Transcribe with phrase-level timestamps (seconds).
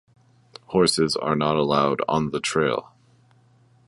[0.65, 2.95] Horses are not allowed on the trail.